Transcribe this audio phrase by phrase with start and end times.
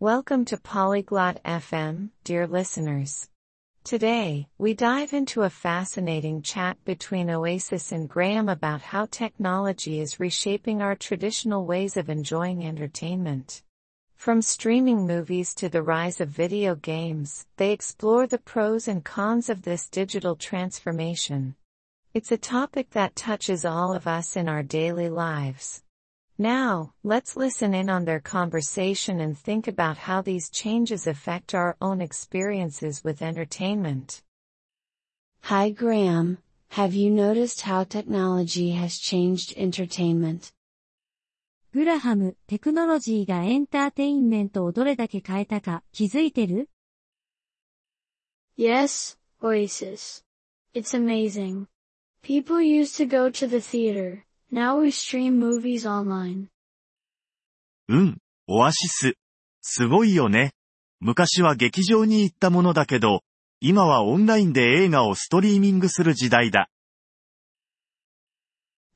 [0.00, 3.30] Welcome to Polyglot FM, dear listeners.
[3.82, 10.20] Today, we dive into a fascinating chat between Oasis and Graham about how technology is
[10.20, 13.62] reshaping our traditional ways of enjoying entertainment.
[14.16, 19.48] From streaming movies to the rise of video games, they explore the pros and cons
[19.48, 21.56] of this digital transformation.
[22.12, 25.82] It's a topic that touches all of us in our daily lives.
[26.37, 31.77] Now, let's listen in on their conversation and think about how these changes affect our
[31.79, 34.23] own experiences with entertainment.
[35.43, 36.39] Hi Graham,
[36.69, 40.51] have you noticed how technology has changed entertainment?
[41.73, 46.69] グラハム、テクノロジーがエンターテインメントをどれだけ変えたか気づいてる
[48.57, 50.23] Yes, Oasis.
[50.73, 51.67] It's amazing.
[52.21, 56.48] People used to go to the theater, Now we stream movies online.
[57.88, 59.14] うん、オアシス。
[59.60, 60.52] すごいよね。
[61.00, 63.22] 昔は劇場に行ったものだけど、
[63.60, 66.68] 今はオンラインで映画をストリーミングする時代だ。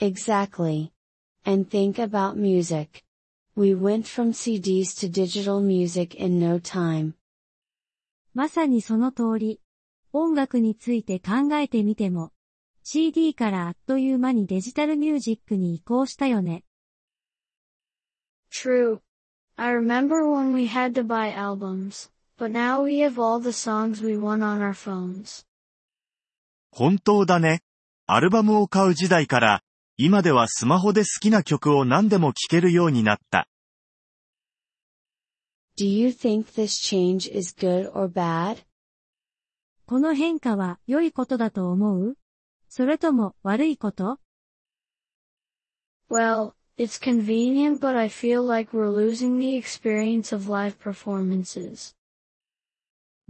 [0.00, 0.90] Exactly.
[1.44, 3.04] And think about music.
[3.54, 7.14] We went from CDs to digital music in no time.
[8.34, 9.60] まさにその通り。
[10.12, 12.32] 音楽について考えてみても、
[12.88, 16.62] CD からあっという間にデジタルミュージックに移行したよね。
[18.48, 19.00] True.
[19.56, 24.00] I remember when we had to buy albums, but now we have all the songs
[24.00, 25.44] we want on our phones.
[26.70, 27.62] 本当だね。
[28.06, 29.62] アルバムを買う時代から、
[29.96, 33.48] 今ではスマホで好きな曲を何でも聴けるようになった。
[35.76, 38.58] Do you think this change is good or bad?
[39.86, 42.16] この変化は良いことだと思う
[42.76, 44.20] それとも悪いこと
[46.10, 51.94] Well, it's convenient but I feel like we're losing the experience of live performances.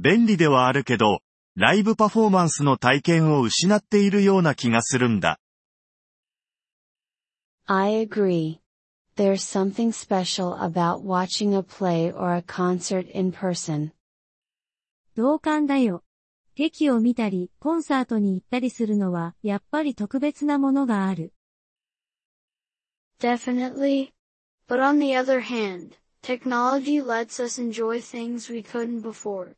[0.01, 1.21] 便利ではあるけど、
[1.55, 5.39] ライブパフォーマンスの体験を失っているような気がするんだ。
[7.67, 8.59] I agree.
[9.15, 13.93] There's something special about watching a play or a concert in person.
[15.15, 16.03] 同感だよ。
[16.57, 21.35] 劇を見たり、コンサートに行ったりするのは、やっぱり特別なものがある。
[23.21, 24.13] Definitely.
[24.67, 29.55] But on the other hand, technology lets us enjoy things we couldn't before.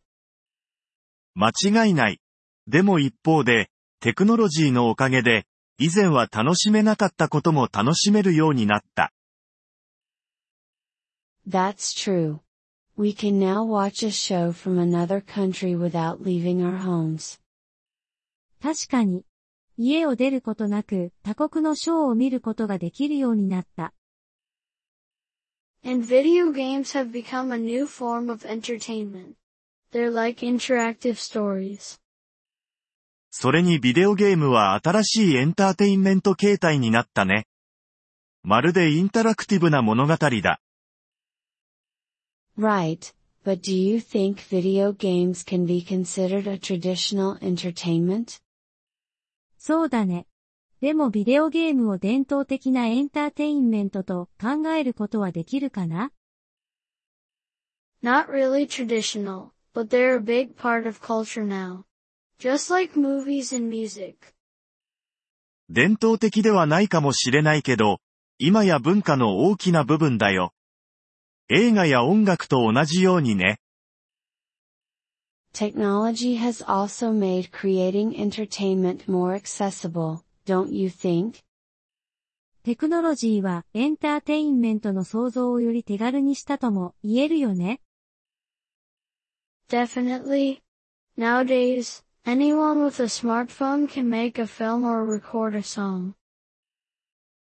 [1.34, 1.52] 間
[1.84, 2.20] 違いない。
[2.66, 3.70] でも一方で、
[4.00, 5.46] テクノロジーのおかげで、
[5.78, 9.12] 以前は楽しめなかったことも楽しめるようになった。
[11.48, 12.40] That's true.
[12.98, 17.38] We can now watch a show from another country without leaving our homes.
[18.60, 19.24] 確かに。
[19.76, 23.94] 家を出ることなく他国のショーを見ることができるようになった。
[25.84, 29.34] And video games have become a new form of entertainment.
[29.92, 32.00] They're like interactive stories.
[33.30, 37.46] それにビデオゲームは新しいエンターテインメント形態になったね。
[38.42, 40.60] まるでインタラクティブな物語だ。
[42.58, 43.12] Right,
[43.44, 48.40] but do you think video games can be considered a traditional entertainment?
[49.58, 50.26] そうだね。
[50.80, 56.10] でもビデオゲームを伝統的なエンターテインメントと考えることはできるかな
[58.02, 61.84] Not really traditional, but they're a big part of culture now.
[62.40, 64.34] Just like movies and music.
[65.70, 68.00] 伝統的ではないかもしれないけど、
[68.38, 70.52] 今や文化の大きな部分だよ。
[71.50, 73.58] 映画や音楽と同じようにね。
[75.54, 81.42] Technology has also made creating entertainment more accessible, don't you think?
[82.64, 87.80] テクノロジーはエンターテインメントの創造をより手軽にしたとも言えるよね。
[89.70, 90.60] Definitely.
[91.16, 96.12] Nowadays, anyone with a smartphone can make a film or record a song.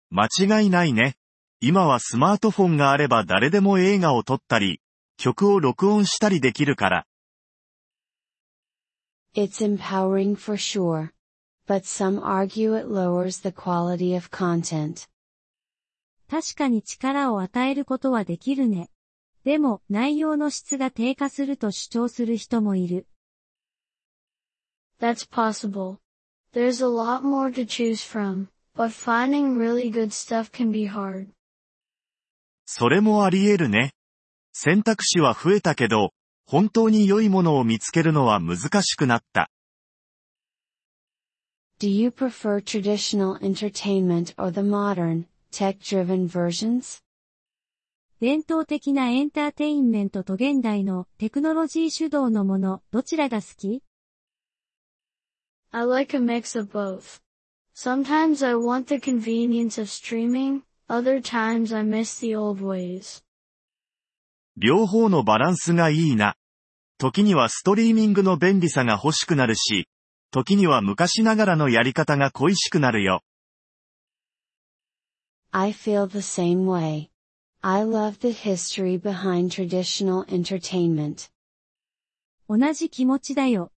[0.09, 0.27] 間
[0.61, 1.17] 違いないね。
[1.59, 4.79] 今はスマートフォンがあれば誰でも映画を撮ったり、
[5.17, 7.07] 曲を録音したりできるから。
[9.33, 11.13] It's empowering for sure.
[11.67, 15.09] But some argue it lowers the quality of content.
[16.29, 18.91] 確かに力を与えることはできるね。
[19.43, 23.07] でも内容の質が低下すると主張する人もいる。
[24.99, 25.97] That's possible.
[26.53, 31.29] There's a lot more to choose from, but finding really good stuff can be hard.
[32.69, 33.93] それもあり得るね。
[34.51, 36.11] 選択肢は増えたけど、
[36.45, 39.49] 本当に良いものを見つけるのは難しくなった。
[41.79, 47.01] Do you prefer traditional entertainment or the modern, tech-driven versions?
[48.19, 53.81] 伝統的なエンターテインメントと現代のテクノロジー主導のもの、どちらが好き
[55.71, 57.21] I like a mix of both.
[57.73, 63.23] Sometimes I want the convenience of streaming, other times I miss the old ways.
[64.55, 66.35] 両方のバランスがいいな。
[66.97, 69.87] 時にはストリーミングの便利さが欲しくなるし、
[70.31, 73.23] 時には昔ながらのやり方が恋しくなるよ。
[75.51, 77.09] I feel the same way.
[77.61, 81.29] I love the history behind traditional entertainment.
[82.49, 83.71] 同じ気持ちだよ。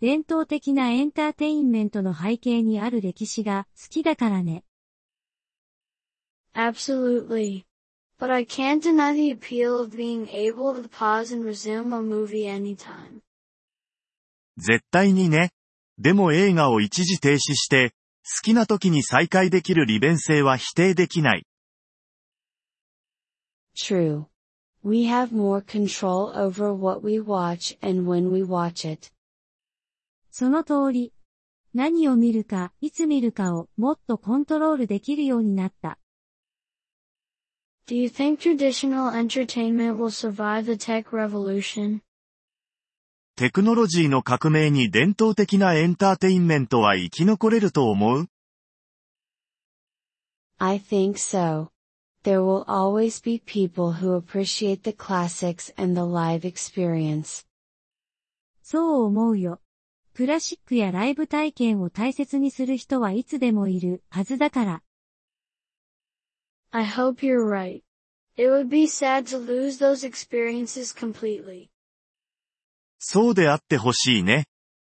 [0.00, 4.64] 伝統的なエンターテインメントの背景にある歴史が好きだからね。
[6.54, 7.64] Absolutely.
[8.18, 12.46] But I can't deny the appeal of being able to pause and resume a movie
[12.46, 13.22] anytime.
[14.58, 15.50] 絶対にね。
[15.98, 17.90] でも映画を一時停止して、
[18.24, 21.46] 好きな時に再開できる利便性は否定できない。
[23.74, 24.26] True.
[24.84, 29.10] We have more control over what we watch and when we watch it.
[30.30, 31.12] その通り。
[31.74, 35.98] 何を見るか、いつ見るかをもっとコントロールできるようになった。
[37.86, 42.00] Do you think traditional entertainment will survive the tech revolution?
[43.34, 48.28] テクノロジーの革命に伝統的なエンターテインメントは生き残れると思う
[50.58, 51.70] I think so.
[52.22, 57.44] There will always be people who appreciate the classics and the live experience.
[58.62, 59.60] そう思うよ。
[60.14, 64.82] クラシックやライブ体験を大切にする人はいつでもいるはずだから。
[66.74, 67.82] I hope you're right.
[68.36, 71.68] It would be sad to lose those experiences completely.
[72.98, 74.46] そうであってほしいね。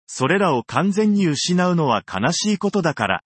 [0.05, 3.23] それらを完全に失うのは悲しいことだから。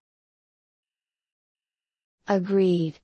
[2.25, 2.95] Agreed.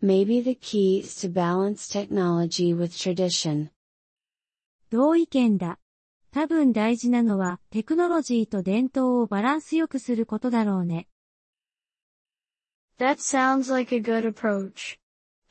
[0.00, 3.70] Maybe the key is to balance technology with tradition.
[4.90, 5.80] 同意見だ。
[6.30, 11.08] 多分大事なのはテクノロジーと伝統をバランスよくすることだろうね。
[12.98, 14.98] That sounds like a good approach.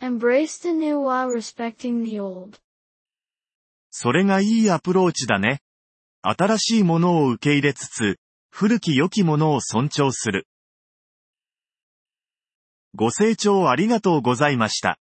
[0.02, 2.60] Embrace the new while respecting the old.
[3.92, 5.62] それがいいアプローチだね。
[6.22, 8.18] 新しいものを受け入れつつ、
[8.50, 10.48] 古き良きものを尊重する。
[12.96, 14.98] ご清聴ありがとうございました。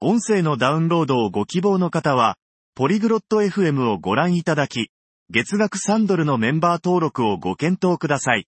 [0.00, 2.36] 音声のダウンロードをご希望の方は、
[2.74, 4.90] ポリグロット FM をご覧いただき、
[5.30, 8.46] 月額3ドルのメンバー登録をご検討ください。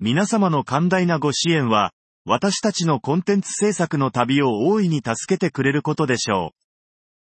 [0.00, 1.92] 皆様の寛大なご支援は、
[2.28, 6.65] 私たちのコンテンツ制作の旅を大いに助けてくれることでしょう。